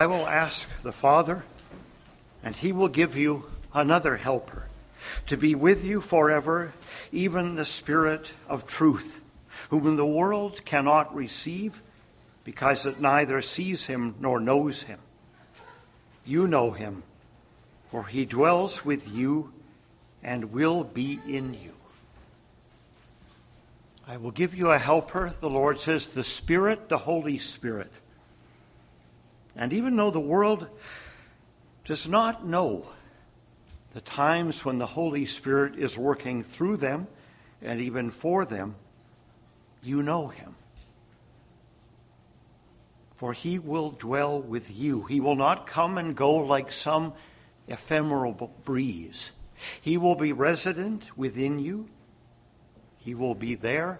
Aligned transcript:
I 0.00 0.06
will 0.06 0.26
ask 0.26 0.66
the 0.82 0.92
Father, 0.92 1.44
and 2.42 2.56
he 2.56 2.72
will 2.72 2.88
give 2.88 3.18
you 3.18 3.44
another 3.74 4.16
helper 4.16 4.66
to 5.26 5.36
be 5.36 5.54
with 5.54 5.84
you 5.84 6.00
forever, 6.00 6.72
even 7.12 7.54
the 7.54 7.66
Spirit 7.66 8.32
of 8.48 8.66
truth, 8.66 9.20
whom 9.68 9.96
the 9.96 10.06
world 10.06 10.64
cannot 10.64 11.14
receive 11.14 11.82
because 12.44 12.86
it 12.86 12.98
neither 12.98 13.42
sees 13.42 13.88
him 13.88 14.14
nor 14.18 14.40
knows 14.40 14.84
him. 14.84 15.00
You 16.24 16.48
know 16.48 16.70
him, 16.70 17.02
for 17.90 18.04
he 18.04 18.24
dwells 18.24 18.82
with 18.82 19.14
you 19.14 19.52
and 20.22 20.50
will 20.50 20.82
be 20.82 21.20
in 21.28 21.52
you. 21.52 21.74
I 24.08 24.16
will 24.16 24.30
give 24.30 24.54
you 24.54 24.70
a 24.70 24.78
helper, 24.78 25.30
the 25.38 25.50
Lord 25.50 25.78
says, 25.78 26.14
the 26.14 26.24
Spirit, 26.24 26.88
the 26.88 26.96
Holy 26.96 27.36
Spirit. 27.36 27.92
And 29.56 29.72
even 29.72 29.96
though 29.96 30.10
the 30.10 30.20
world 30.20 30.68
does 31.84 32.08
not 32.08 32.46
know 32.46 32.86
the 33.92 34.00
times 34.00 34.64
when 34.64 34.78
the 34.78 34.86
Holy 34.86 35.26
Spirit 35.26 35.76
is 35.76 35.98
working 35.98 36.42
through 36.42 36.76
them 36.76 37.08
and 37.60 37.80
even 37.80 38.10
for 38.10 38.44
them, 38.44 38.76
you 39.82 40.02
know 40.02 40.28
him. 40.28 40.54
For 43.16 43.32
he 43.32 43.58
will 43.58 43.90
dwell 43.90 44.40
with 44.40 44.74
you. 44.74 45.04
He 45.04 45.20
will 45.20 45.36
not 45.36 45.66
come 45.66 45.98
and 45.98 46.16
go 46.16 46.36
like 46.36 46.72
some 46.72 47.12
ephemeral 47.68 48.52
breeze. 48.64 49.32
He 49.80 49.98
will 49.98 50.14
be 50.14 50.32
resident 50.32 51.04
within 51.16 51.58
you 51.58 51.88
he 53.00 53.14
will 53.14 53.34
be 53.34 53.54
there, 53.54 53.98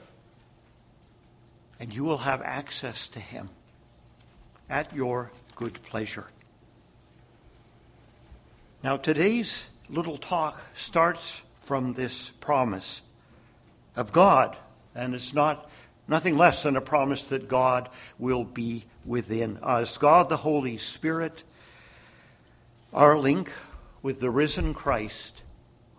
and 1.80 1.92
you 1.92 2.04
will 2.04 2.18
have 2.18 2.42
access 2.42 3.08
to 3.08 3.20
Him 3.20 3.48
at 4.68 4.92
your 4.92 5.32
good 5.60 5.82
pleasure. 5.82 6.26
Now, 8.82 8.96
today's 8.96 9.68
little 9.90 10.16
talk 10.16 10.58
starts 10.72 11.42
from 11.58 11.92
this 11.92 12.30
promise 12.40 13.02
of 13.94 14.10
God, 14.10 14.56
and 14.94 15.14
it's 15.14 15.34
not 15.34 15.70
nothing 16.08 16.38
less 16.38 16.62
than 16.62 16.78
a 16.78 16.80
promise 16.80 17.24
that 17.28 17.46
God 17.46 17.90
will 18.18 18.42
be 18.42 18.86
within 19.04 19.58
us. 19.62 19.98
God, 19.98 20.30
the 20.30 20.38
Holy 20.38 20.78
Spirit, 20.78 21.44
our 22.94 23.18
link 23.18 23.52
with 24.00 24.20
the 24.20 24.30
risen 24.30 24.72
Christ, 24.72 25.42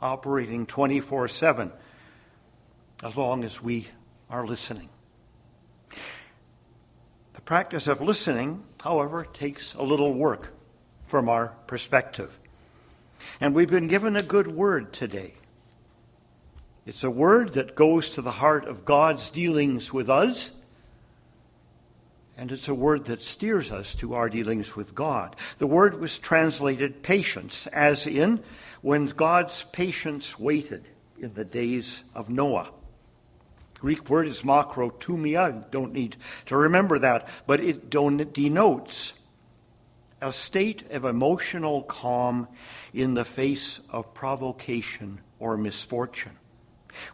operating 0.02 0.66
24 0.66 1.28
7 1.28 1.72
as 3.04 3.16
long 3.16 3.44
as 3.44 3.62
we 3.62 3.90
are 4.28 4.44
listening. 4.44 4.90
The 7.34 7.42
practice 7.42 7.88
of 7.88 8.02
listening, 8.02 8.64
however, 8.82 9.26
takes 9.32 9.74
a 9.74 9.84
little 9.84 10.14
work 10.14 10.54
from 11.06 11.30
our 11.30 11.50
perspective. 11.68 12.38
And 13.40 13.56
we've 13.56 13.70
been 13.70 13.88
given 13.88 14.16
a 14.16 14.24
good 14.24 14.48
word 14.48 14.94
today. 14.94 15.36
It's 16.86 17.04
a 17.04 17.12
word 17.12 17.54
that 17.54 17.76
goes 17.76 18.12
to 18.12 18.22
the 18.22 18.32
heart 18.32 18.66
of 18.66 18.86
God's 18.86 19.30
dealings 19.30 19.94
with 19.94 20.10
us, 20.10 20.52
and 22.36 22.52
it's 22.52 22.68
a 22.68 22.74
word 22.74 23.06
that 23.06 23.22
steers 23.22 23.72
us 23.72 23.94
to 23.96 24.16
our 24.16 24.28
dealings 24.28 24.76
with 24.76 24.96
God. 24.96 25.36
The 25.60 25.68
word 25.68 26.00
was 26.00 26.18
translated 26.18 27.04
patience, 27.04 27.68
as 27.68 28.08
in 28.08 28.44
when 28.82 29.06
God's 29.06 29.66
patience 29.72 30.40
waited 30.40 30.88
in 31.20 31.36
the 31.36 31.46
days 31.46 32.04
of 32.16 32.30
Noah. 32.30 32.72
Greek 33.82 34.08
word 34.12 34.28
is 34.28 34.44
makrothumia. 34.44 35.70
Don't 35.72 35.92
need 35.92 36.16
to 36.46 36.56
remember 36.56 37.00
that, 37.00 37.28
but 37.48 37.60
it 37.60 37.90
denotes 37.90 39.14
a 40.22 40.32
state 40.32 40.92
of 40.92 41.04
emotional 41.04 41.82
calm 41.82 42.48
in 42.94 43.16
the 43.16 43.26
face 43.26 43.82
of 43.90 44.14
provocation 44.14 45.20
or 45.40 45.58
misfortune, 45.58 46.38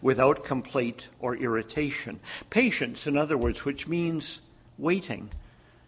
without 0.02 0.44
complaint 0.44 1.08
or 1.22 1.38
irritation. 1.38 2.20
Patience, 2.50 3.08
in 3.08 3.16
other 3.16 3.38
words, 3.38 3.64
which 3.64 3.88
means 3.88 4.42
waiting, 4.78 5.32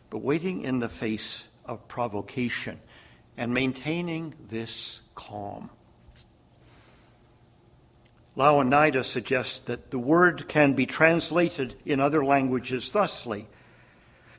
but 0.09 0.19
waiting 0.19 0.61
in 0.61 0.79
the 0.79 0.87
face 0.87 1.49
of 1.65 1.89
provocation 1.89 2.79
and 3.35 3.53
maintaining 3.53 4.33
this 4.47 5.01
calm. 5.13 5.69
Louw-Nida 8.37 9.03
suggests 9.03 9.59
that 9.59 9.91
the 9.91 9.99
word 9.99 10.47
can 10.47 10.73
be 10.73 10.85
translated 10.85 11.75
in 11.85 11.99
other 11.99 12.23
languages 12.23 12.91
thusly 12.91 13.47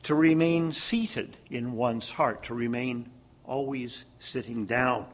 to 0.05 0.15
remain 0.15 0.73
seated 0.73 1.37
in 1.51 1.73
one's 1.73 2.13
heart, 2.13 2.45
to 2.45 2.55
remain 2.55 3.11
always 3.45 4.05
sitting 4.19 4.65
down, 4.65 5.07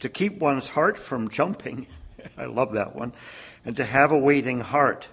to 0.00 0.08
keep 0.08 0.38
one's 0.38 0.68
heart 0.68 0.98
from 0.98 1.30
jumping. 1.30 1.86
I 2.36 2.46
love 2.46 2.72
that 2.72 2.94
one. 2.94 3.12
And 3.64 3.76
to 3.76 3.84
have 3.84 4.12
a 4.12 4.18
waiting 4.18 4.60
heart. 4.60 5.08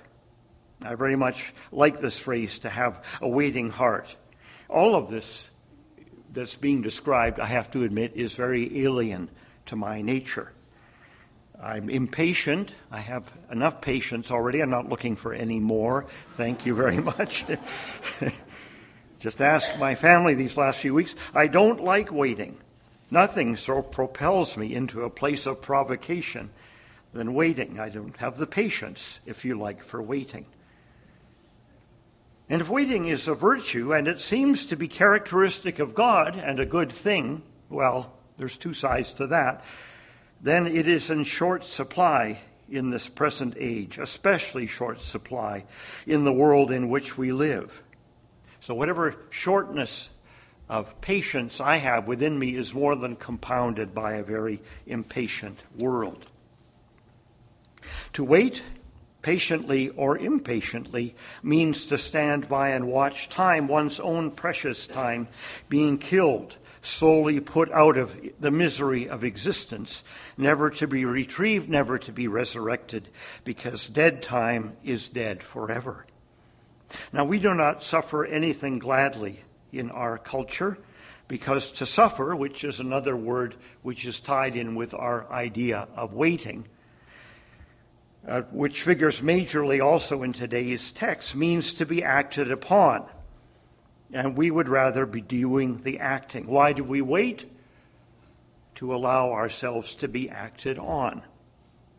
I 0.81 0.95
very 0.95 1.15
much 1.15 1.53
like 1.71 2.01
this 2.01 2.19
phrase, 2.19 2.59
to 2.59 2.69
have 2.69 3.01
a 3.21 3.29
waiting 3.29 3.69
heart. 3.69 4.15
All 4.67 4.95
of 4.95 5.09
this 5.09 5.49
that's 6.31 6.55
being 6.55 6.81
described, 6.81 7.39
I 7.39 7.45
have 7.45 7.71
to 7.71 7.83
admit, 7.83 8.13
is 8.15 8.35
very 8.35 8.83
alien 8.83 9.29
to 9.67 9.75
my 9.75 10.01
nature. 10.01 10.51
I'm 11.63 11.89
impatient. 11.89 12.73
I 12.91 12.99
have 12.99 13.31
enough 13.49 13.79
patience 13.79 14.31
already. 14.31 14.61
I'm 14.61 14.69
not 14.69 14.89
looking 14.89 15.15
for 15.15 15.33
any 15.33 15.61
more. 15.61 16.05
Thank 16.35 16.65
you 16.65 16.75
very 16.75 16.97
much. 16.99 17.45
Just 19.19 19.39
ask 19.39 19.79
my 19.79 19.95
family 19.95 20.35
these 20.35 20.57
last 20.57 20.81
few 20.81 20.93
weeks. 20.93 21.15
I 21.33 21.47
don't 21.47 21.81
like 21.81 22.11
waiting. 22.11 22.57
Nothing 23.09 23.55
so 23.55 23.81
propels 23.81 24.57
me 24.57 24.75
into 24.75 25.03
a 25.03 25.09
place 25.09 25.45
of 25.45 25.61
provocation 25.61 26.49
than 27.13 27.33
waiting. 27.33 27.79
I 27.79 27.87
don't 27.87 28.17
have 28.17 28.35
the 28.35 28.47
patience, 28.47 29.21
if 29.25 29.45
you 29.45 29.57
like, 29.57 29.81
for 29.81 30.01
waiting. 30.01 30.47
And 32.49 32.59
if 32.59 32.69
waiting 32.69 33.05
is 33.05 33.29
a 33.29 33.35
virtue 33.35 33.93
and 33.93 34.09
it 34.09 34.19
seems 34.19 34.65
to 34.65 34.75
be 34.75 34.89
characteristic 34.89 35.79
of 35.79 35.95
God 35.95 36.35
and 36.35 36.59
a 36.59 36.65
good 36.65 36.91
thing, 36.91 37.41
well, 37.69 38.11
there's 38.37 38.57
two 38.57 38.73
sides 38.73 39.13
to 39.13 39.27
that 39.27 39.63
then 40.43 40.67
it 40.67 40.87
is 40.87 41.09
in 41.09 41.23
short 41.23 41.63
supply 41.63 42.41
in 42.69 42.89
this 42.89 43.07
present 43.07 43.55
age, 43.57 43.97
especially 43.97 44.67
short 44.67 44.99
supply 44.99 45.65
in 46.05 46.25
the 46.25 46.33
world 46.33 46.69
in 46.69 46.89
which 46.89 47.17
we 47.17 47.31
live. 47.31 47.81
So, 48.59 48.73
whatever 48.75 49.15
shortness 49.29 50.09
of 50.69 50.99
patience 51.01 51.61
I 51.61 51.77
have 51.77 52.07
within 52.07 52.37
me 52.37 52.55
is 52.55 52.73
more 52.73 52.95
than 52.95 53.15
compounded 53.15 53.93
by 53.93 54.13
a 54.13 54.23
very 54.23 54.61
impatient 54.85 55.63
world. 55.77 56.25
To 58.13 58.23
wait 58.23 58.63
patiently 59.21 59.89
or 59.89 60.17
impatiently 60.17 61.15
means 61.41 61.85
to 61.85 61.97
stand 61.97 62.49
by 62.49 62.69
and 62.69 62.87
watch 62.87 63.29
time, 63.29 63.67
one's 63.67 63.99
own 63.99 64.31
precious 64.31 64.87
time, 64.87 65.27
being 65.69 65.97
killed 65.97 66.57
slowly 66.83 67.39
put 67.39 67.71
out 67.71 67.97
of 67.97 68.19
the 68.39 68.51
misery 68.51 69.07
of 69.09 69.23
existence, 69.23 70.03
never 70.37 70.69
to 70.69 70.85
be 70.85 71.05
retrieved, 71.05 71.69
never 71.69 71.97
to 71.97 72.11
be 72.11 72.27
resurrected, 72.27 73.09
because 73.43 73.87
dead 73.89 74.21
time 74.21 74.75
is 74.83 75.09
dead 75.09 75.41
forever. 75.41 76.05
Now, 77.11 77.23
we 77.23 77.39
do 77.39 77.53
not 77.53 77.83
suffer 77.83 78.25
anything 78.25 78.79
gladly 78.79 79.43
in 79.71 79.89
our 79.89 80.17
culture, 80.17 80.77
because 81.27 81.71
to 81.71 81.85
suffer, 81.85 82.35
which 82.35 82.63
is 82.63 82.79
another 82.79 83.15
word 83.15 83.55
which 83.81 84.05
is 84.05 84.19
tied 84.19 84.55
in 84.55 84.75
with 84.75 84.93
our 84.93 85.31
idea 85.31 85.87
of 85.95 86.13
waiting, 86.13 86.67
uh, 88.27 88.41
which 88.51 88.83
figures 88.83 89.21
majorly 89.21 89.83
also 89.83 90.21
in 90.21 90.33
today's 90.33 90.91
text, 90.91 91.33
means 91.33 91.73
to 91.73 91.85
be 91.85 92.03
acted 92.03 92.51
upon 92.51 93.07
and 94.13 94.37
we 94.37 94.51
would 94.51 94.69
rather 94.69 95.05
be 95.05 95.21
doing 95.21 95.81
the 95.81 95.99
acting. 95.99 96.47
Why 96.47 96.71
do 96.71 96.83
we 96.83 97.01
wait? 97.01 97.45
To 98.75 98.93
allow 98.93 99.31
ourselves 99.31 99.95
to 99.95 100.07
be 100.07 100.29
acted 100.29 100.77
on, 100.77 101.23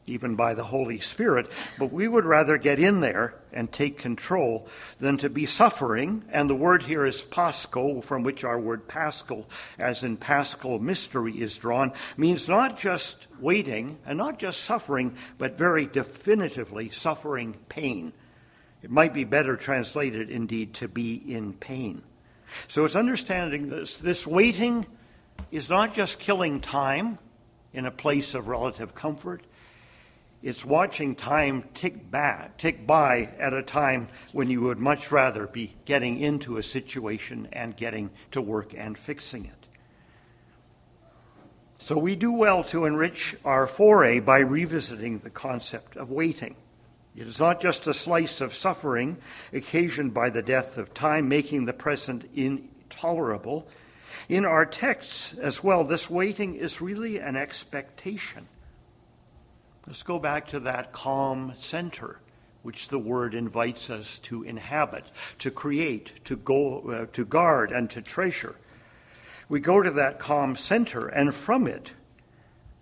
even 0.07 0.37
by 0.37 0.55
the 0.55 0.65
Holy 0.65 1.01
Spirit. 1.01 1.51
But 1.79 1.93
we 1.93 2.07
would 2.07 2.25
rather 2.25 2.57
get 2.57 2.79
in 2.79 3.01
there 3.01 3.35
and 3.53 3.71
take 3.71 3.99
control 3.99 4.69
than 4.99 5.17
to 5.19 5.31
be 5.31 5.47
suffering. 5.47 6.25
And 6.31 6.49
the 6.49 6.55
word 6.55 6.85
here 6.85 7.07
is 7.07 7.23
pascho, 7.23 8.01
from 8.01 8.23
which 8.23 8.45
our 8.45 8.59
word 8.59 8.87
paschal, 8.87 9.49
as 9.79 10.03
in 10.03 10.17
paschal 10.17 10.79
mystery, 10.79 11.41
is 11.41 11.57
drawn, 11.57 11.93
means 12.17 12.49
not 12.49 12.79
just 12.79 13.27
waiting 13.41 13.99
and 14.07 14.19
not 14.19 14.39
just 14.39 14.63
suffering, 14.63 15.17
but 15.39 15.59
very 15.59 15.87
definitively 15.87 16.91
suffering 16.91 17.57
pain 17.69 18.13
it 18.85 18.91
might 18.91 19.15
be 19.15 19.25
better 19.25 19.57
translated, 19.57 20.31
indeed, 20.31 20.75
to 20.75 20.89
be 20.89 21.15
in 21.15 21.55
pain. 21.55 22.03
So 22.69 22.85
it's 22.85 22.95
understanding 22.95 23.71
this. 23.71 23.99
This 23.99 24.27
waiting 24.27 24.85
is 25.51 25.71
not 25.71 25.95
just 25.95 26.19
killing 26.19 26.61
time 26.61 27.19
in 27.73 27.87
a 27.87 27.91
place 27.91 28.35
of 28.35 28.47
relative 28.47 28.95
comfort. 28.95 29.43
It's 30.43 30.67
watching 30.67 31.15
time 31.15 31.65
tick 31.73 32.11
back, 32.11 32.59
tick 32.59 32.87
by 32.87 33.31
at 33.39 33.55
a 33.55 33.63
time 33.63 34.09
when 34.33 34.51
you 34.51 34.61
would 34.61 34.79
much 34.79 35.11
rather 35.11 35.47
be 35.47 35.75
getting 35.87 36.21
into 36.21 36.59
a 36.59 36.63
situation 36.63 37.49
and 37.55 37.75
getting 37.75 38.11
to 38.33 38.43
work 38.43 38.75
and 38.77 38.99
fixing 38.99 39.47
it. 39.47 39.67
So 41.79 41.97
we 41.97 42.17
do 42.17 42.33
well 42.33 42.63
to 42.65 42.85
enrich 42.85 43.35
our 43.47 43.67
foray 43.67 44.21
by 44.21 44.41
revisiting 44.41 45.21
the 45.21 45.31
concept 45.31 45.97
of 45.97 46.11
waiting. 46.11 46.57
It 47.17 47.29
is 47.29 47.39
not 47.39 47.61
just 47.61 47.87
a 47.87 47.95
slice 47.95 48.41
of 48.41 48.55
suffering 48.55 49.19
occasioned 49.53 50.13
by 50.13 50.31
the 50.31 50.43
death 50.43 50.79
of 50.79 50.95
time, 50.95 51.29
making 51.29 51.65
the 51.65 51.73
present 51.73 52.29
intolerable. 52.35 53.69
In 54.29 54.45
our 54.45 54.67
texts 54.67 55.33
as 55.35 55.63
well, 55.63 55.85
this 55.85 56.11
waiting 56.11 56.55
is 56.55 56.81
really 56.81 57.19
an 57.19 57.37
expectation. 57.37 58.49
Let's 59.87 60.03
go 60.03 60.19
back 60.19 60.49
to 60.49 60.61
that 60.61 60.93
calm 60.93 61.53
center 61.55 62.21
which 62.63 62.89
the 62.89 62.99
word 62.99 63.35
invites 63.35 63.91
us 63.91 64.19
to 64.21 64.43
inhabit, 64.43 65.05
to 65.39 65.51
create, 65.51 66.25
to, 66.25 66.35
go, 66.35 66.81
uh, 66.91 67.07
to 67.13 67.23
guard, 67.27 67.71
and 67.71 67.91
to 67.91 68.01
treasure. 68.01 68.57
We 69.51 69.61
go 69.61 69.83
to 69.83 69.91
that 69.91 70.19
calm 70.19 70.57
center, 70.57 71.07
and 71.07 71.35
from 71.35 71.67
it, 71.67 71.93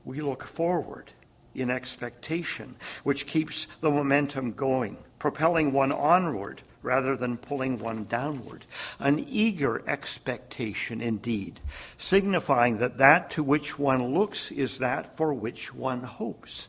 we 0.04 0.20
look 0.20 0.44
forward 0.44 1.12
in 1.54 1.70
expectation, 1.70 2.76
which 3.04 3.26
keeps 3.26 3.66
the 3.80 3.90
momentum 3.90 4.52
going, 4.52 4.96
propelling 5.18 5.72
one 5.72 5.92
onward 5.92 6.62
rather 6.82 7.16
than 7.16 7.36
pulling 7.36 7.78
one 7.78 8.04
downward. 8.04 8.64
An 8.98 9.24
eager 9.28 9.82
expectation, 9.86 11.00
indeed, 11.00 11.60
signifying 11.96 12.78
that 12.78 12.98
that 12.98 13.30
to 13.30 13.42
which 13.42 13.78
one 13.78 14.14
looks 14.14 14.50
is 14.50 14.78
that 14.78 15.16
for 15.16 15.32
which 15.32 15.72
one 15.74 16.02
hopes. 16.02 16.68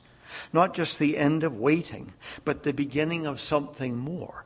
Not 0.51 0.73
just 0.73 0.99
the 0.99 1.17
end 1.17 1.43
of 1.43 1.55
waiting, 1.55 2.13
but 2.45 2.63
the 2.63 2.73
beginning 2.73 3.25
of 3.25 3.39
something 3.39 3.97
more. 3.97 4.45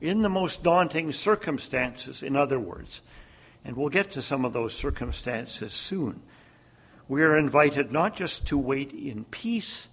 In 0.00 0.22
the 0.22 0.30
most 0.30 0.62
daunting 0.62 1.12
circumstances, 1.12 2.22
in 2.22 2.36
other 2.36 2.58
words, 2.58 3.02
and 3.64 3.76
we'll 3.76 3.90
get 3.90 4.10
to 4.12 4.22
some 4.22 4.44
of 4.46 4.54
those 4.54 4.72
circumstances 4.74 5.72
soon, 5.72 6.22
we 7.10 7.24
are 7.24 7.36
invited 7.36 7.90
not 7.90 8.14
just 8.14 8.46
to 8.46 8.56
wait 8.56 8.92
in 8.92 9.24
peace, 9.24 9.88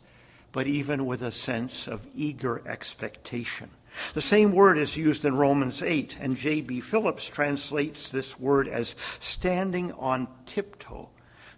but 0.52 0.68
even 0.68 1.08
with 1.08 1.24
a 1.24 1.32
sense 1.32 1.88
of 1.88 2.06
eager 2.16 2.62
expectation. 2.68 3.72
The 4.14 4.22
same 4.22 4.52
word 4.52 4.78
is 4.78 4.96
used 4.96 5.26
in 5.26 5.36
Romans 5.36 5.82
8, 5.82 6.16
and 6.22 6.38
J.B. 6.38 6.80
Phillips 6.82 7.28
translates 7.28 8.12
this 8.12 8.40
word 8.40 8.68
as 8.68 8.96
standing 9.20 9.94
on 9.94 10.28
tiptoe 10.46 11.10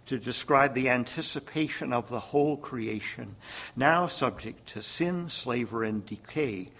to 0.06 0.18
describe 0.18 0.72
the 0.72 0.88
anticipation 0.88 1.92
of 1.92 2.08
the 2.08 2.20
whole 2.20 2.56
creation, 2.56 3.36
now 3.76 4.06
subject 4.06 4.66
to 4.70 4.80
sin, 4.80 5.28
slavery, 5.28 5.90
and 5.90 6.06
decay, 6.06 6.70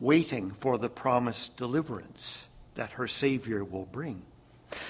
waiting 0.00 0.50
for 0.50 0.78
the 0.78 0.90
promised 0.90 1.56
deliverance 1.56 2.48
that 2.74 2.90
her 2.90 3.06
Savior 3.06 3.62
will 3.62 3.86
bring. 3.86 4.24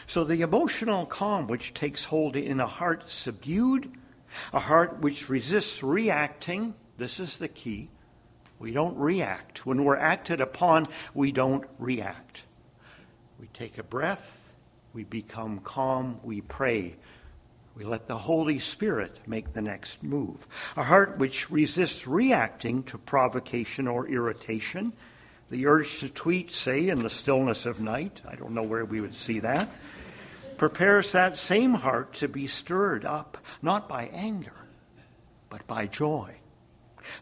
So 0.06 0.24
the 0.24 0.40
emotional 0.40 1.06
calm 1.06 1.46
which 1.46 1.74
takes 1.74 2.06
hold 2.06 2.36
in 2.36 2.60
a 2.60 2.66
heart 2.66 3.10
subdued, 3.10 3.92
a 4.52 4.60
heart 4.60 5.00
which 5.00 5.28
resists 5.28 5.82
reacting, 5.82 6.74
this 6.96 7.20
is 7.20 7.38
the 7.38 7.48
key. 7.48 7.90
We 8.58 8.72
don't 8.72 8.96
react. 8.96 9.66
When 9.66 9.84
we're 9.84 9.98
acted 9.98 10.40
upon, 10.40 10.86
we 11.14 11.30
don't 11.30 11.64
react. 11.78 12.44
We 13.38 13.48
take 13.48 13.76
a 13.76 13.82
breath, 13.82 14.54
we 14.94 15.04
become 15.04 15.58
calm, 15.58 16.20
we 16.22 16.40
pray, 16.40 16.96
we 17.74 17.84
let 17.84 18.08
the 18.08 18.16
Holy 18.16 18.58
Spirit 18.58 19.20
make 19.26 19.52
the 19.52 19.60
next 19.60 20.02
move. 20.02 20.48
A 20.74 20.84
heart 20.84 21.18
which 21.18 21.50
resists 21.50 22.06
reacting 22.06 22.82
to 22.84 22.96
provocation 22.96 23.86
or 23.86 24.08
irritation, 24.08 24.94
the 25.50 25.66
urge 25.66 25.98
to 26.00 26.08
tweet, 26.08 26.52
say, 26.52 26.88
in 26.88 27.02
the 27.02 27.10
stillness 27.10 27.66
of 27.66 27.80
night, 27.80 28.20
I 28.26 28.34
don't 28.34 28.52
know 28.52 28.62
where 28.62 28.84
we 28.84 29.00
would 29.00 29.14
see 29.14 29.38
that, 29.40 29.68
prepares 30.56 31.12
that 31.12 31.38
same 31.38 31.74
heart 31.74 32.14
to 32.14 32.28
be 32.28 32.46
stirred 32.46 33.04
up, 33.04 33.38
not 33.62 33.88
by 33.88 34.06
anger, 34.06 34.66
but 35.48 35.66
by 35.66 35.86
joy. 35.86 36.36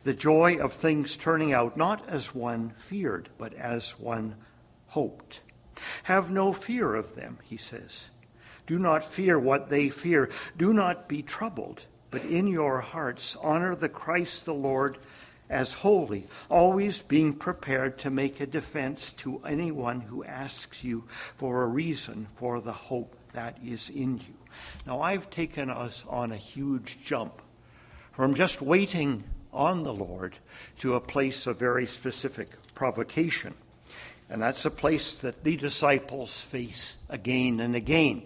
The 0.05 0.15
joy 0.15 0.57
of 0.59 0.73
things 0.73 1.17
turning 1.17 1.53
out 1.53 1.77
not 1.77 2.09
as 2.09 2.35
one 2.35 2.71
feared, 2.71 3.29
but 3.37 3.53
as 3.55 3.99
one 3.99 4.37
hoped. 4.89 5.41
Have 6.05 6.31
no 6.31 6.53
fear 6.53 6.95
of 6.95 7.15
them, 7.15 7.39
he 7.43 7.57
says. 7.57 8.11
Do 8.67 8.79
not 8.79 9.05
fear 9.05 9.39
what 9.39 9.69
they 9.69 9.91
fear. 9.91 10.31
Do 10.57 10.73
not 10.73 11.09
be 11.09 11.23
troubled, 11.23 11.85
but 12.11 12.25
in 12.25 12.47
your 12.47 12.81
hearts 12.81 13.37
honor 13.43 13.75
the 13.75 13.89
Christ 13.89 14.47
the 14.47 14.55
Lord 14.55 14.99
as 15.49 15.73
holy, 15.75 16.25
always 16.49 17.03
being 17.03 17.35
prepared 17.35 17.99
to 17.99 18.11
make 18.11 18.41
a 18.41 18.47
defense 18.47 19.13
to 19.13 19.43
anyone 19.45 20.01
who 20.03 20.25
asks 20.25 20.83
you 20.83 21.05
for 21.09 21.63
a 21.63 21.67
reason 21.67 22.29
for 22.35 22.61
the 22.61 22.73
hope 22.73 23.17
that 23.33 23.59
is 23.65 23.91
in 23.91 24.19
you. 24.19 24.35
Now, 24.87 25.01
I've 25.01 25.31
taken 25.31 25.71
us 25.71 26.05
on 26.09 26.33
a 26.33 26.37
huge 26.37 26.99
jump 27.05 27.43
from 28.13 28.35
just 28.35 28.63
waiting 28.63 29.25
on 29.53 29.83
the 29.83 29.95
Lord 29.95 30.39
to 30.81 30.95
a 30.95 31.01
place 31.01 31.47
of 31.47 31.59
very 31.59 31.87
specific 31.87 32.51
provocation. 32.75 33.55
And 34.29 34.43
that's 34.43 34.65
a 34.65 34.71
place 34.71 35.17
that 35.19 35.45
the 35.45 35.57
disciples 35.57 36.41
face 36.43 36.97
again 37.09 37.61
and 37.61 37.77
again. 37.77 38.23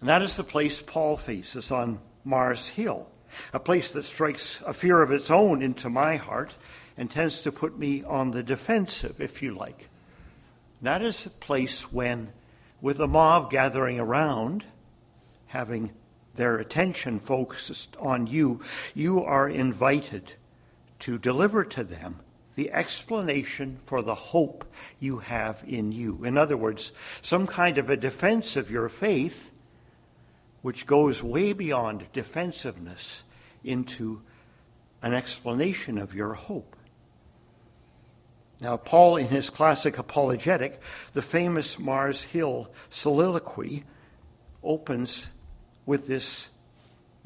And 0.00 0.08
that 0.08 0.22
is 0.22 0.36
the 0.36 0.44
place 0.44 0.82
Paul 0.82 1.16
faces 1.16 1.70
on 1.70 1.98
Mars 2.24 2.68
Hill, 2.68 3.08
a 3.52 3.60
place 3.60 3.92
that 3.92 4.04
strikes 4.04 4.62
a 4.66 4.72
fear 4.72 5.02
of 5.02 5.10
its 5.10 5.30
own 5.30 5.62
into 5.62 5.88
my 5.88 6.16
heart 6.16 6.54
and 6.96 7.10
tends 7.10 7.40
to 7.42 7.52
put 7.52 7.78
me 7.78 8.02
on 8.04 8.30
the 8.30 8.42
defensive, 8.42 9.20
if 9.20 9.42
you 9.42 9.54
like. 9.54 9.88
That 10.82 11.02
is 11.02 11.26
a 11.26 11.30
place 11.30 11.92
when, 11.92 12.32
with 12.80 13.00
a 13.00 13.08
mob 13.08 13.50
gathering 13.50 13.98
around, 13.98 14.64
having 15.46 15.92
their 16.34 16.58
attention 16.58 17.18
focused 17.18 17.96
on 17.98 18.26
you, 18.26 18.60
you 18.94 19.22
are 19.22 19.48
invited 19.48 20.34
to 21.00 21.18
deliver 21.18 21.64
to 21.64 21.84
them 21.84 22.20
the 22.54 22.70
explanation 22.70 23.78
for 23.84 24.02
the 24.02 24.14
hope 24.14 24.64
you 25.00 25.18
have 25.18 25.64
in 25.66 25.92
you. 25.92 26.24
In 26.24 26.38
other 26.38 26.56
words, 26.56 26.92
some 27.20 27.46
kind 27.46 27.78
of 27.78 27.90
a 27.90 27.96
defense 27.96 28.56
of 28.56 28.70
your 28.70 28.88
faith 28.88 29.50
which 30.62 30.86
goes 30.86 31.22
way 31.22 31.52
beyond 31.52 32.10
defensiveness 32.12 33.23
into 33.64 34.22
an 35.02 35.14
explanation 35.14 35.98
of 35.98 36.14
your 36.14 36.34
hope. 36.34 36.76
Now, 38.60 38.76
Paul, 38.76 39.16
in 39.16 39.28
his 39.28 39.50
classic 39.50 39.98
apologetic, 39.98 40.80
the 41.12 41.22
famous 41.22 41.78
Mars 41.78 42.24
Hill 42.24 42.70
soliloquy, 42.88 43.84
opens 44.62 45.28
with 45.84 46.06
this 46.06 46.48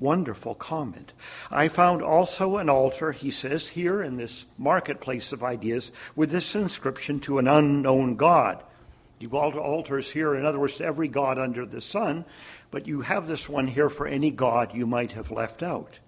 wonderful 0.01 0.55
comment. 0.55 1.13
I 1.51 1.69
found 1.69 2.03
also 2.03 2.57
an 2.57 2.69
altar, 2.69 3.13
he 3.13 3.31
says, 3.31 3.69
here 3.69 4.03
in 4.03 4.17
this 4.17 4.47
marketplace 4.57 5.33
of 5.33 5.45
ideas, 5.45 5.93
with 6.17 6.31
this 6.31 6.55
inscription 6.55 7.21
to 7.21 7.39
an 7.39 7.47
unknown 7.47 8.17
God. 8.17 8.63
You 9.21 9.31
altars 9.31 10.13
here, 10.13 10.35
in 10.35 10.45
other 10.45 10.61
words, 10.61 10.77
to 10.77 10.85
every 10.85 11.09
God 11.09 11.39
under 11.39 11.67
the 11.67 11.81
sun, 11.81 12.25
but 12.71 12.87
you 12.87 13.01
have 13.01 13.27
this 13.27 13.49
one 13.49 13.67
here 13.67 13.91
for 13.91 14.07
any 14.07 14.31
God 14.31 14.75
you 14.75 14.87
might 14.87 15.13
have 15.13 15.31
left 15.31 15.63
out. 15.63 15.99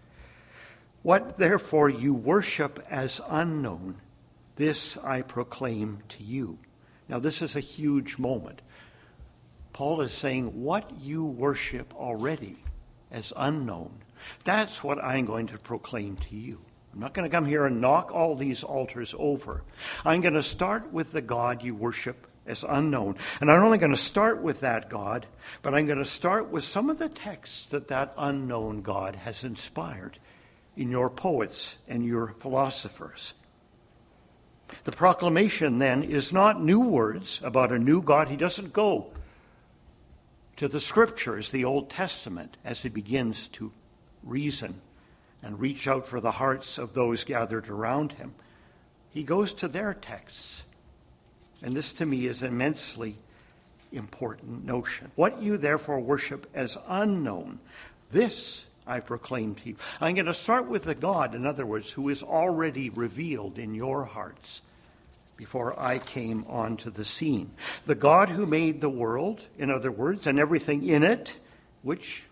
What 1.03 1.39
therefore 1.39 1.89
you 1.89 2.13
worship 2.13 2.85
as 2.91 3.21
unknown, 3.29 3.97
this 4.57 4.99
I 4.99 5.23
proclaim 5.23 6.01
to 6.11 6.23
you. 6.23 6.59
Now, 7.09 7.19
this 7.19 7.43
is 7.43 7.57
a 7.57 7.61
huge 7.61 8.19
moment. 8.19 8.61
Paul 9.73 10.03
is 10.03 10.13
saying, 10.13 10.63
What 10.63 11.01
you 11.01 11.25
worship 11.25 11.95
already 11.97 12.57
as 13.11 13.33
unknown, 13.37 14.03
that's 14.45 14.85
what 14.85 15.03
I'm 15.03 15.25
going 15.25 15.47
to 15.49 15.59
proclaim 15.59 16.17
to 16.17 16.37
you. 16.37 16.61
I'm 16.93 17.01
not 17.01 17.15
going 17.15 17.29
to 17.29 17.35
come 17.35 17.47
here 17.47 17.67
and 17.67 17.81
knock 17.81 18.13
all 18.13 18.35
these 18.35 18.63
altars 18.63 19.15
over. 19.19 19.63
I'm 20.05 20.21
going 20.21 20.35
to 20.35 20.43
start 20.43 20.93
with 20.93 21.13
the 21.13 21.23
God 21.23 21.63
you 21.63 21.75
worship 21.75 22.27
as 22.47 22.65
unknown. 22.69 23.17
And 23.41 23.51
I'm 23.51 23.63
only 23.63 23.79
going 23.79 23.93
to 23.93 23.97
start 23.97 24.43
with 24.43 24.61
that 24.61 24.91
God, 24.91 25.27
but 25.63 25.73
I'm 25.73 25.87
going 25.87 25.99
to 25.99 26.05
start 26.05 26.51
with 26.51 26.65
some 26.65 26.91
of 26.91 26.99
the 26.99 27.09
texts 27.09 27.67
that 27.67 27.89
that 27.89 28.13
unknown 28.19 28.83
God 28.83 29.17
has 29.17 29.45
inspired 29.45 30.19
in 30.77 30.91
your 30.91 31.11
poets 31.11 31.77
and 31.89 32.05
your 32.05 32.29
philosophers. 32.29 33.35
The 34.85 34.93
proclamation 34.93 35.79
then 35.79 36.03
is 36.03 36.33
not 36.33 36.63
new 36.63 36.81
words 36.81 37.41
about 37.43 37.73
a 37.73 37.79
new 37.79 38.03
God. 38.03 38.29
He 38.29 38.37
doesn't 38.37 38.73
go 38.73 39.13
to 40.57 40.69
the 40.69 40.81
scriptures, 40.81 41.51
the 41.51 41.65
Old 41.65 41.91
Testament, 41.91 42.57
as 42.65 42.83
he 42.83 42.89
begins 42.89 43.49
to 43.49 43.73
reason 44.23 44.81
and 45.43 45.59
reach 45.59 45.89
out 45.89 46.07
for 46.07 46.21
the 46.21 46.33
hearts 46.33 46.79
of 46.79 46.93
those 46.93 47.25
gathered 47.25 47.69
around 47.69 48.13
him. 48.13 48.35
He 49.11 49.23
goes 49.25 49.53
to 49.55 49.69
their 49.69 49.95
texts 49.95 50.65
and 51.63 51.75
this 51.75 51.93
to 51.95 52.07
me 52.07 52.27
is 52.27 52.43
an 52.43 52.49
immensely 52.49 53.19
important 53.93 54.65
notion. 54.65 55.11
What 55.15 55.43
you 55.43 55.57
therefore 55.57 56.01
worship 56.01 56.47
as 56.55 56.79
unknown, 56.89 57.61
this 58.11 58.65
I 58.87 59.01
proclaim 59.01 59.55
to 59.57 59.69
you. 59.69 59.77
I'm 60.01 60.15
going 60.15 60.27
to 60.27 60.35
start 60.35 60.69
with 60.69 60.85
the 60.85 60.95
God, 60.95 61.35
in 61.35 61.47
other 61.47 61.67
words, 61.67 61.91
who 61.91 62.09
is 62.09 62.23
already 62.23 62.91
revealed 62.91 63.59
in 63.59 63.75
your 63.75 64.05
hearts 64.05 64.63
before 65.37 65.79
I 65.81 65.99
came 65.99 66.45
onto 66.49 66.91
the 66.91 67.05
scene. 67.05 67.53
The 67.87 67.95
God 67.95 68.29
who 68.29 68.45
made 68.45 68.81
the 68.81 68.91
world, 68.91 69.47
in 69.57 69.71
other 69.71 69.91
words, 69.91 70.27
and 70.27 70.39
everything 70.39 70.87
in 70.87 71.03
it, 71.03 71.39
which 71.83 72.25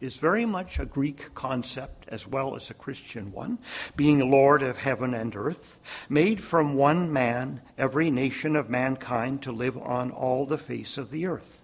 is 0.00 0.18
very 0.18 0.44
much 0.44 0.78
a 0.78 0.84
Greek 0.84 1.34
concept 1.34 2.04
as 2.08 2.28
well 2.28 2.54
as 2.54 2.70
a 2.70 2.74
Christian 2.74 3.32
one, 3.32 3.58
being 3.96 4.30
Lord 4.30 4.62
of 4.62 4.78
heaven 4.78 5.14
and 5.14 5.34
earth, 5.34 5.80
made 6.08 6.40
from 6.40 6.74
one 6.74 7.12
man 7.12 7.60
every 7.78 8.10
nation 8.10 8.54
of 8.54 8.70
mankind 8.70 9.42
to 9.42 9.50
live 9.50 9.76
on 9.78 10.10
all 10.10 10.46
the 10.46 10.58
face 10.58 10.98
of 10.98 11.10
the 11.10 11.26
earth. 11.26 11.63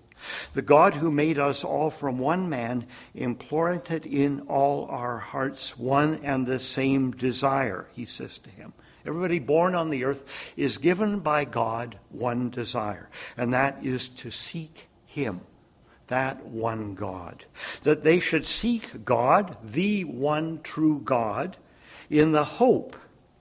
The 0.52 0.62
God 0.62 0.94
who 0.94 1.10
made 1.10 1.38
us 1.38 1.64
all 1.64 1.90
from 1.90 2.18
one 2.18 2.48
man 2.48 2.86
implanted 3.14 4.06
in 4.06 4.40
all 4.42 4.86
our 4.86 5.18
hearts 5.18 5.78
one 5.78 6.20
and 6.22 6.46
the 6.46 6.60
same 6.60 7.12
desire, 7.12 7.88
he 7.92 8.04
says 8.04 8.38
to 8.38 8.50
him. 8.50 8.72
Everybody 9.06 9.38
born 9.38 9.74
on 9.74 9.90
the 9.90 10.04
earth 10.04 10.52
is 10.56 10.78
given 10.78 11.20
by 11.20 11.44
God 11.44 11.98
one 12.10 12.50
desire, 12.50 13.08
and 13.36 13.52
that 13.54 13.78
is 13.82 14.08
to 14.10 14.30
seek 14.30 14.88
him, 15.06 15.40
that 16.08 16.44
one 16.44 16.94
God. 16.94 17.44
That 17.82 18.04
they 18.04 18.20
should 18.20 18.44
seek 18.44 19.04
God, 19.04 19.56
the 19.64 20.04
one 20.04 20.60
true 20.62 21.00
God, 21.02 21.56
in 22.10 22.32
the 22.32 22.44
hope. 22.44 22.96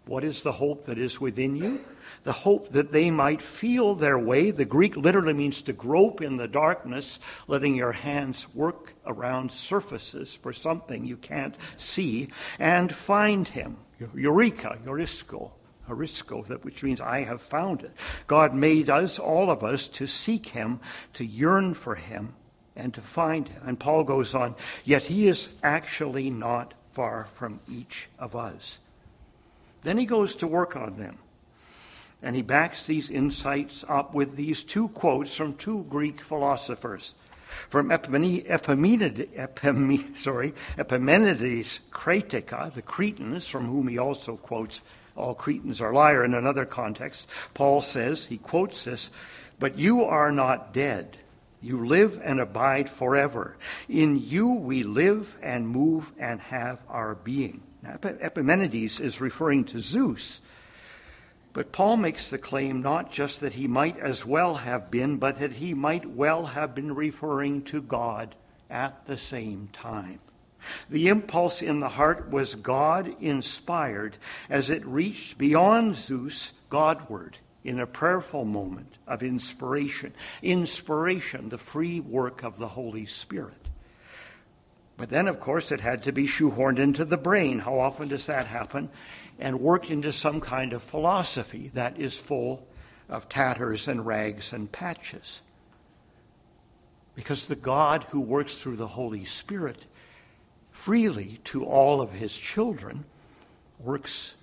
What 0.06 0.24
is 0.24 0.44
the 0.44 0.54
hope 0.54 0.86
that 0.86 0.98
is 0.98 1.20
within 1.20 1.56
you? 1.56 1.84
The 2.24 2.32
hope 2.32 2.70
that 2.70 2.92
they 2.92 3.12
might 3.12 3.42
feel 3.42 3.96
their 3.96 4.18
way. 4.18 4.52
The 4.52 4.66
Greek 4.66 4.96
literally 4.96 5.34
means 5.34 5.62
to 5.64 5.74
grope 5.74 6.22
in 6.22 6.38
the 6.38 6.48
darkness, 6.48 7.20
letting 7.48 7.76
your 7.76 7.92
hands 7.92 8.48
work 8.54 8.94
around 9.06 9.52
surfaces 9.52 10.36
for 10.36 10.54
something 10.54 11.06
you 11.06 11.18
can't 11.18 11.56
see, 11.78 12.30
and 12.58 12.94
find 12.94 13.48
him. 13.48 13.78
Eureka, 14.16 14.80
Eurisko, 14.86 15.52
Eurisko, 15.90 16.64
which 16.64 16.84
means 16.84 17.02
I 17.02 17.24
have 17.24 17.42
found 17.42 17.82
it. 17.84 17.92
God 18.28 18.54
made 18.54 18.90
us, 18.90 19.20
all 19.20 19.52
of 19.52 19.64
us, 19.64 19.88
to 19.90 20.08
seek 20.08 20.48
him, 20.48 20.80
to 21.14 21.26
yearn 21.26 21.74
for 21.74 21.96
him, 21.96 22.34
and 22.76 22.94
to 22.94 23.02
find 23.02 23.48
him. 23.48 23.62
And 23.66 23.80
Paul 23.80 24.04
goes 24.04 24.34
on, 24.34 24.56
yet 24.86 25.04
he 25.04 25.28
is 25.28 25.50
actually 25.64 26.30
not 26.30 26.74
far 26.92 27.26
from 27.26 27.60
each 27.70 28.08
of 28.18 28.36
us. 28.36 28.80
Then 29.84 29.98
he 29.98 30.06
goes 30.06 30.36
to 30.38 30.48
work 30.48 30.76
on 30.76 30.98
them. 30.98 31.18
And 32.22 32.36
he 32.36 32.42
backs 32.42 32.86
these 32.86 33.10
insights 33.10 33.86
up 33.88 34.14
with 34.14 34.36
these 34.36 34.64
two 34.64 34.90
quotes 34.90 35.36
from 35.36 35.56
two 35.56 35.84
Greek 35.86 36.22
philosophers. 36.22 37.16
From 37.68 37.92
Epimenides, 40.78 41.80
Cretica, 41.92 42.74
the 42.74 42.82
Cretans, 42.82 43.48
from 43.48 43.68
whom 43.68 43.88
he 43.88 43.98
also 43.98 44.38
quotes, 44.38 44.82
all 45.16 45.34
Cretans 45.34 45.82
are 45.82 45.94
liar 45.94 46.24
in 46.24 46.34
another 46.34 46.66
context, 46.66 47.28
Paul 47.54 47.82
says, 47.82 48.26
he 48.26 48.38
quotes 48.38 48.86
this, 48.86 49.10
but 49.60 49.78
you 49.78 50.04
are 50.04 50.32
not 50.32 50.74
dead. 50.74 51.18
You 51.62 51.86
live 51.86 52.22
and 52.24 52.40
abide 52.40 52.90
forever. 52.90 53.58
In 53.90 54.18
you 54.18 54.54
we 54.54 54.84
live 54.84 55.38
and 55.42 55.68
move 55.68 56.14
and 56.18 56.40
have 56.40 56.82
our 56.88 57.16
being. 57.16 57.64
Now, 57.84 57.98
Epimenides 58.02 59.00
is 59.00 59.20
referring 59.20 59.66
to 59.66 59.80
Zeus, 59.80 60.40
but 61.60 61.74
Paul 61.74 61.98
makes 61.98 62.30
the 62.30 62.38
claim 62.38 62.82
not 62.82 63.12
just 63.12 63.42
that 63.42 63.56
he 63.56 63.68
might 63.68 64.00
as 64.00 64.26
well 64.26 64.56
have 64.56 64.90
been, 64.90 65.18
but 65.18 65.40
that 65.40 65.52
he 65.52 65.74
might 65.74 66.06
well 66.06 66.46
have 66.46 66.74
been 66.74 66.96
referring 66.96 67.64
to 67.64 67.82
God 67.82 68.34
at 68.70 69.08
the 69.08 69.18
same 69.18 69.68
time. 69.74 70.22
The 70.90 71.10
impulse 71.10 71.62
in 71.62 71.82
the 71.82 71.90
heart 71.90 72.30
was 72.30 72.56
God 72.56 73.14
inspired 73.20 74.16
as 74.50 74.70
it 74.70 74.86
reached 74.86 75.38
beyond 75.38 75.98
Zeus 75.98 76.54
Godward 76.70 77.40
in 77.66 77.82
a 77.82 77.86
prayerful 77.86 78.46
moment 78.46 78.94
of 79.06 79.22
inspiration. 79.22 80.14
Inspiration, 80.42 81.50
the 81.50 81.58
free 81.58 82.00
work 82.00 82.42
of 82.42 82.58
the 82.58 82.70
Holy 82.70 83.06
Spirit. 83.06 83.68
But 84.96 85.10
then, 85.10 85.28
of 85.28 85.42
course, 85.42 85.74
it 85.74 85.82
had 85.82 86.04
to 86.04 86.14
be 86.14 86.26
shoehorned 86.26 86.78
into 86.78 87.04
the 87.04 87.18
brain. 87.18 87.60
How 87.60 87.80
often 87.80 88.08
does 88.08 88.28
that 88.28 88.48
happen? 88.48 88.90
And 89.40 89.60
worked 89.60 89.90
into 89.90 90.12
some 90.12 90.42
kind 90.42 90.74
of 90.74 90.84
philosophy 90.84 91.70
that 91.74 91.98
is 91.98 92.20
full 92.20 92.68
of 93.08 93.30
tatters 93.30 93.88
and 93.88 94.06
rags 94.06 94.54
and 94.54 94.72
patches. 94.72 95.42
Because 97.16 97.48
the 97.48 97.56
God 97.56 98.06
who 98.10 98.22
works 98.22 98.60
through 98.60 98.76
the 98.76 98.88
Holy 98.88 99.26
Spirit 99.26 99.86
freely 100.72 101.40
to 101.46 101.66
all 101.66 102.02
of 102.02 102.12
his 102.12 102.38
children 102.38 103.06
works 103.80 104.36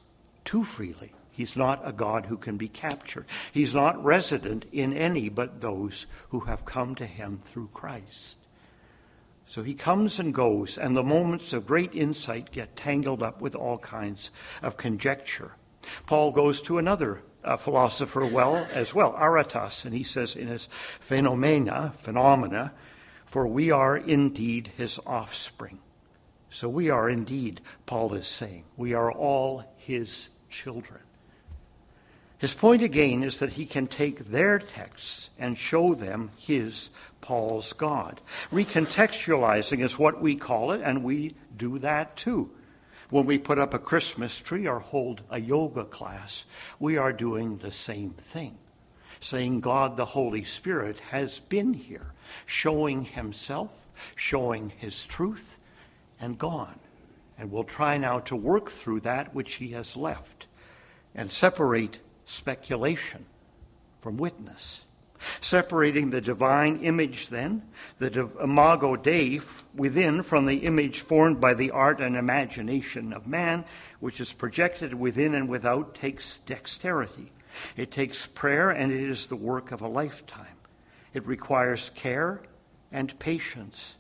too 0.45 0.65
freely. 0.65 1.13
He's 1.31 1.57
not 1.57 1.81
a 1.85 1.93
God 1.93 2.27
who 2.27 2.39
can 2.39 2.57
be 2.57 2.69
captured. 2.69 3.27
He's 3.53 3.75
not 3.75 4.03
resident 4.03 4.65
in 4.73 4.93
any 4.95 5.29
but 5.29 5.61
those 5.61 6.07
who 6.31 6.41
have 6.41 6.65
come 6.65 6.95
to 6.95 7.07
him 7.07 7.39
through 7.39 7.69
Christ. 7.75 8.39
So 9.47 9.63
he 9.63 9.75
comes 9.75 10.19
and 10.19 10.35
goes, 10.35 10.77
and 10.77 10.97
the 10.97 11.05
moments 11.05 11.53
of 11.53 11.67
great 11.67 11.95
insight 11.95 12.51
get 12.51 12.77
tangled 12.77 13.23
up 13.23 13.41
with 13.41 13.55
all 13.55 13.79
kinds 13.79 14.31
of 14.63 14.77
conjecture. 14.77 15.53
Paul 16.07 16.33
goes 16.33 16.61
to 16.63 16.79
another 16.79 17.23
uh, 17.45 17.57
philosopher 17.57 18.27
well 18.27 18.67
as 18.73 18.93
well, 18.93 19.13
Aratus, 19.13 19.85
and 19.85 19.95
he 19.95 20.03
says 20.03 20.35
in 20.35 20.49
his 20.49 20.69
Phenomena, 20.99 21.93
phenomena, 21.97 22.73
for 23.25 23.47
we 23.47 23.71
are 23.71 23.97
indeed 23.97 24.73
his 24.77 24.99
offspring. 25.07 25.79
So 26.51 26.69
we 26.69 26.91
are 26.91 27.09
indeed, 27.09 27.61
Paul 27.87 28.15
is 28.15 28.27
saying, 28.27 28.65
we 28.77 28.95
are 28.95 29.13
all 29.13 29.65
his 29.77 30.31
children. 30.49 31.03
His 32.39 32.55
point 32.55 32.83
again 32.83 33.23
is 33.23 33.39
that 33.39 33.55
he 33.55 33.65
can 33.65 33.87
take 33.87 34.27
their 34.27 34.59
texts 34.59 35.31
and 35.39 35.57
show 35.57 35.95
them 35.95 36.31
his, 36.37 36.91
Paul's 37.27 37.73
God. 37.73 38.21
Recontextualizing 38.53 39.81
is 39.83 39.99
what 39.99 40.23
we 40.23 40.37
call 40.37 40.71
it, 40.71 40.81
and 40.81 41.03
we 41.03 41.35
do 41.57 41.81
that 41.81 42.17
too. 42.17 42.53
When 43.11 43.27
we 43.27 43.37
put 43.37 43.59
up 43.59 43.75
a 43.75 43.81
Christmas 43.81 44.39
tree 44.39 44.69
or 44.69 44.79
hold 44.79 45.23
a 45.29 45.41
yoga 45.41 45.83
class, 45.83 46.45
we 46.79 46.97
are 46.97 47.13
doing 47.13 47.57
the 47.57 47.73
same 47.73 48.11
thing. 48.11 48.59
Saying 49.19 49.61
God 49.61 49.97
the 49.97 50.05
Holy 50.05 50.45
Spirit 50.45 51.01
has 51.11 51.41
been 51.41 51.75
here, 51.75 52.13
showing 52.47 53.03
himself, 53.03 53.73
showing 54.15 54.73
his 54.77 55.05
truth, 55.05 55.59
and 56.21 56.39
gone. 56.39 56.79
And 57.37 57.51
we'll 57.51 57.65
try 57.65 57.99
now 57.99 58.21
to 58.21 58.37
work 58.37 58.71
through 58.71 59.01
that 59.01 59.35
which 59.35 59.55
he 59.55 59.73
has 59.73 59.97
left 59.97 60.47
and 61.13 61.33
separate 61.33 61.99
speculation 62.25 63.27
from 63.99 64.17
witness. 64.17 64.86
Separating 65.41 66.11
the 66.11 66.21
divine 66.21 66.79
image, 66.79 67.29
then, 67.29 67.63
the 67.99 68.31
imago 68.43 68.97
Dei 68.97 69.41
within 69.75 70.23
from 70.23 70.47
the 70.47 70.59
image 70.59 71.01
formed 71.01 71.41
by 71.41 71.55
the 71.55 71.71
art 71.71 72.01
and 72.01 72.17
imagination 72.17 73.13
of 73.13 73.27
man, 73.27 73.65
which 74.01 74.21
is 74.21 74.33
projected 74.33 74.95
within 74.95 75.35
and 75.35 75.49
without, 75.49 75.95
takes 75.95 76.39
dexterity. 76.41 77.33
It 77.77 77.91
takes 77.91 78.27
prayer, 78.27 78.71
and 78.71 78.93
it 78.93 79.09
is 79.09 79.27
the 79.27 79.37
work 79.37 79.73
of 79.73 79.81
a 79.81 79.89
lifetime. 79.89 80.57
It 81.15 81.27
requires 81.27 81.91
care 81.95 82.43
and 82.93 83.19
patience 83.19 83.97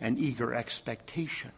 and 0.00 0.18
eager 0.18 0.54
expectation. 0.54 1.52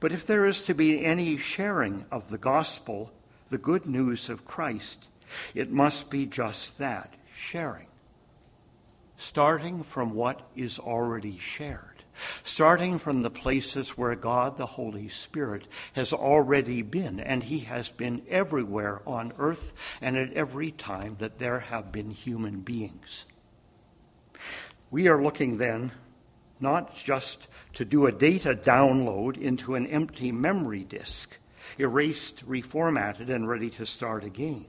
But 0.00 0.12
if 0.12 0.26
there 0.26 0.46
is 0.46 0.62
to 0.64 0.74
be 0.74 1.04
any 1.04 1.36
sharing 1.36 2.06
of 2.10 2.30
the 2.30 2.38
gospel, 2.38 3.12
the 3.50 3.58
good 3.58 3.86
news 3.86 4.28
of 4.28 4.44
Christ, 4.44 5.08
it 5.54 5.70
must 5.70 6.10
be 6.10 6.26
just 6.26 6.78
that 6.78 7.14
sharing. 7.34 7.88
Starting 9.16 9.82
from 9.82 10.12
what 10.12 10.48
is 10.56 10.78
already 10.78 11.38
shared, 11.38 12.04
starting 12.42 12.98
from 12.98 13.22
the 13.22 13.30
places 13.30 13.90
where 13.90 14.14
God 14.16 14.56
the 14.56 14.66
Holy 14.66 15.08
Spirit 15.08 15.68
has 15.92 16.12
already 16.12 16.82
been, 16.82 17.20
and 17.20 17.44
He 17.44 17.60
has 17.60 17.90
been 17.90 18.22
everywhere 18.28 19.02
on 19.06 19.32
earth 19.38 19.72
and 20.00 20.16
at 20.16 20.32
every 20.32 20.72
time 20.72 21.16
that 21.20 21.38
there 21.38 21.60
have 21.60 21.92
been 21.92 22.10
human 22.10 22.60
beings. 22.60 23.26
We 24.90 25.08
are 25.08 25.22
looking 25.22 25.58
then 25.58 25.92
not 26.60 26.94
just 26.94 27.46
to 27.74 27.84
do 27.84 28.06
a 28.06 28.12
data 28.12 28.54
download 28.54 29.36
into 29.36 29.74
an 29.74 29.86
empty 29.86 30.32
memory 30.32 30.84
disk 30.84 31.38
erased, 31.78 32.46
reformatted, 32.46 33.28
and 33.28 33.48
ready 33.48 33.70
to 33.70 33.86
start 33.86 34.24
again. 34.24 34.66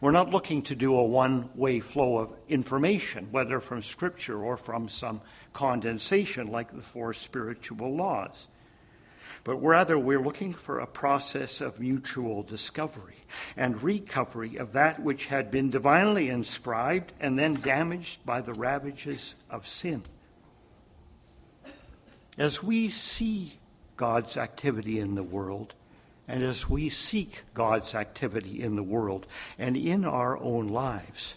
We're 0.00 0.10
not 0.10 0.30
looking 0.30 0.62
to 0.62 0.74
do 0.74 0.94
a 0.94 1.04
one 1.04 1.50
way 1.54 1.80
flow 1.80 2.18
of 2.18 2.32
information, 2.48 3.28
whether 3.30 3.60
from 3.60 3.82
Scripture 3.82 4.38
or 4.38 4.56
from 4.56 4.88
some 4.88 5.20
condensation 5.52 6.48
like 6.48 6.72
the 6.72 6.82
four 6.82 7.14
spiritual 7.14 7.94
laws. 7.94 8.48
But 9.42 9.56
rather, 9.56 9.98
we're 9.98 10.20
looking 10.20 10.52
for 10.52 10.78
a 10.78 10.86
process 10.86 11.60
of 11.60 11.80
mutual 11.80 12.42
discovery 12.42 13.24
and 13.56 13.82
recovery 13.82 14.56
of 14.56 14.72
that 14.72 15.00
which 15.02 15.26
had 15.26 15.50
been 15.50 15.70
divinely 15.70 16.28
inscribed 16.28 17.12
and 17.20 17.38
then 17.38 17.54
damaged 17.54 18.24
by 18.26 18.42
the 18.42 18.52
ravages 18.52 19.34
of 19.48 19.66
sin. 19.66 20.02
As 22.36 22.62
we 22.62 22.90
see 22.90 23.58
God's 23.96 24.36
activity 24.36 24.98
in 24.98 25.14
the 25.14 25.22
world, 25.22 25.74
and 26.30 26.44
as 26.44 26.70
we 26.70 26.88
seek 26.88 27.42
God's 27.54 27.92
activity 27.92 28.62
in 28.62 28.76
the 28.76 28.84
world 28.84 29.26
and 29.58 29.76
in 29.76 30.04
our 30.04 30.38
own 30.38 30.68
lives, 30.68 31.34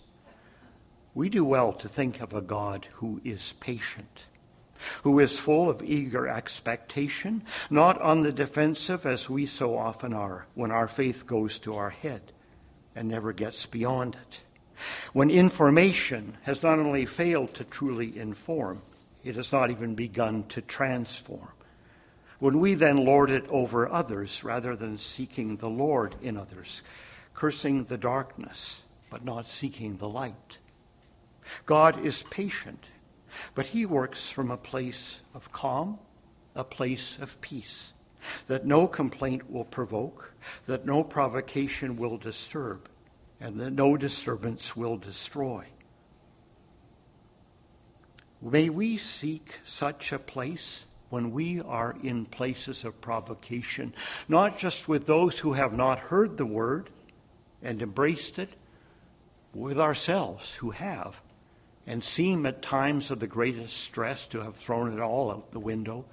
we 1.15 1.29
do 1.29 1.43
well 1.43 1.73
to 1.73 1.89
think 1.89 2.21
of 2.21 2.33
a 2.33 2.41
God 2.41 2.87
who 2.93 3.19
is 3.23 3.53
patient 3.59 4.25
who 5.03 5.17
is 5.19 5.39
full 5.39 5.69
of 5.69 5.81
eager 5.81 6.27
expectation, 6.27 7.41
not 7.69 8.01
on 8.01 8.21
the 8.21 8.33
defensive 8.33 9.05
as 9.05 9.29
we 9.29 9.45
so 9.45 9.77
often 9.77 10.13
are 10.13 10.45
when 10.55 10.71
our 10.71 10.89
faith 10.89 11.25
goes 11.25 11.57
to 11.59 11.73
our 11.73 11.89
head 11.89 12.33
and 12.93 13.07
never 13.07 13.31
gets 13.31 13.65
beyond 13.65 14.15
it. 14.15 14.41
When 15.13 15.29
information 15.29 16.37
has 16.41 16.61
not 16.61 16.79
only 16.79 17.05
failed 17.05 17.53
to 17.53 17.63
truly 17.63 18.17
inform, 18.17 18.81
it 19.23 19.37
has 19.37 19.53
not 19.53 19.71
even 19.71 19.95
begun 19.95 20.43
to 20.49 20.61
transform. 20.61 21.53
When 22.43 22.59
we 22.59 22.73
then 22.73 23.05
lord 23.05 23.29
it 23.29 23.45
over 23.47 23.89
others 23.89 24.43
rather 24.43 24.75
than 24.75 24.97
seeking 24.97 25.55
the 25.55 25.69
Lord 25.69 26.17
in 26.21 26.35
others, 26.35 26.81
cursing 27.33 27.85
the 27.85 27.97
darkness 27.97 28.83
but 29.09 29.23
not 29.23 29.47
seeking 29.47 29.95
the 29.95 30.09
light. 30.09 30.57
God 31.65 32.05
is 32.05 32.23
patient, 32.23 32.83
but 33.55 33.67
he 33.67 33.85
works 33.85 34.29
from 34.29 34.51
a 34.51 34.57
place 34.57 35.21
of 35.33 35.53
calm, 35.53 35.99
a 36.53 36.65
place 36.65 37.17
of 37.17 37.39
peace, 37.39 37.93
that 38.47 38.65
no 38.65 38.89
complaint 38.89 39.49
will 39.49 39.63
provoke, 39.63 40.33
that 40.65 40.85
no 40.85 41.01
provocation 41.01 41.95
will 41.95 42.17
disturb, 42.17 42.89
and 43.39 43.57
that 43.61 43.71
no 43.71 43.95
disturbance 43.95 44.75
will 44.75 44.97
destroy. 44.97 45.67
May 48.41 48.67
we 48.67 48.97
seek 48.97 49.61
such 49.63 50.11
a 50.11 50.19
place 50.19 50.87
when 51.13 51.29
we 51.29 51.61
are 51.61 51.95
in 52.01 52.25
places 52.25 52.83
of 52.83 52.99
provocation, 52.99 53.93
not 54.27 54.57
just 54.57 54.87
with 54.87 55.05
those 55.05 55.37
who 55.37 55.53
have 55.53 55.71
not 55.71 55.99
heard 55.99 56.37
the 56.37 56.45
word 56.45 56.89
and 57.61 57.83
embraced 57.83 58.39
it, 58.39 58.55
with 59.53 59.79
ourselves 59.79 60.55
who 60.55 60.71
have, 60.71 61.21
and 61.85 62.03
seem 62.03 62.47
at 62.47 62.63
times 62.63 63.11
of 63.11 63.19
the 63.19 63.27
greatest 63.27 63.77
stress 63.77 64.25
to 64.25 64.41
have 64.41 64.55
thrown 64.55 64.91
it 64.91 64.99
all 64.99 65.29
out 65.29 65.51
the 65.51 65.59
window 65.59 66.03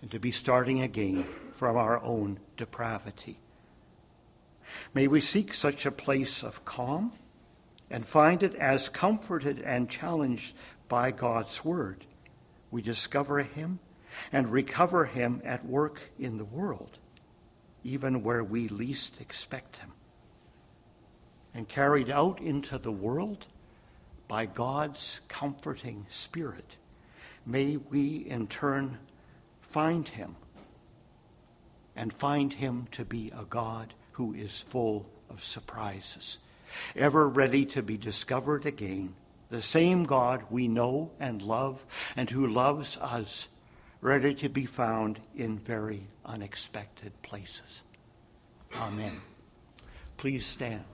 and 0.00 0.12
to 0.12 0.20
be 0.20 0.30
starting 0.30 0.80
again 0.80 1.24
from 1.52 1.76
our 1.76 2.00
own 2.04 2.38
depravity. 2.56 3.40
May 4.94 5.08
we 5.08 5.20
seek 5.20 5.54
such 5.54 5.84
a 5.84 5.90
place 5.90 6.44
of 6.44 6.64
calm 6.64 7.14
and 7.90 8.06
find 8.06 8.44
it 8.44 8.54
as 8.54 8.88
comforted 8.88 9.58
and 9.58 9.90
challenged 9.90 10.54
by 10.86 11.10
God's 11.10 11.64
Word. 11.64 12.06
We 12.70 12.80
discover 12.80 13.42
Him 13.42 13.80
and 14.32 14.50
recover 14.50 15.06
Him 15.06 15.40
at 15.44 15.64
work 15.64 16.10
in 16.18 16.38
the 16.38 16.44
world, 16.44 16.98
even 17.84 18.22
where 18.22 18.44
we 18.44 18.68
least 18.68 19.20
expect 19.20 19.78
Him. 19.78 19.92
And 21.54 21.68
carried 21.68 22.10
out 22.10 22.40
into 22.40 22.78
the 22.78 22.92
world 22.92 23.46
by 24.28 24.46
God's 24.46 25.20
comforting 25.28 26.06
Spirit, 26.10 26.76
may 27.46 27.76
we 27.76 28.16
in 28.16 28.46
turn 28.46 28.98
find 29.62 30.08
Him 30.08 30.36
and 31.94 32.12
find 32.12 32.52
Him 32.52 32.88
to 32.92 33.04
be 33.04 33.32
a 33.36 33.44
God 33.44 33.94
who 34.12 34.34
is 34.34 34.60
full 34.60 35.06
of 35.30 35.42
surprises, 35.42 36.38
ever 36.94 37.28
ready 37.28 37.64
to 37.66 37.82
be 37.82 37.96
discovered 37.96 38.66
again 38.66 39.14
the 39.48 39.62
same 39.62 40.04
God 40.04 40.44
we 40.50 40.68
know 40.68 41.12
and 41.20 41.40
love, 41.40 41.84
and 42.16 42.28
who 42.30 42.46
loves 42.46 42.96
us, 42.96 43.48
ready 44.00 44.34
to 44.34 44.48
be 44.48 44.66
found 44.66 45.20
in 45.34 45.58
very 45.58 46.06
unexpected 46.24 47.12
places. 47.22 47.82
Amen. 48.80 49.20
Please 50.16 50.44
stand. 50.44 50.84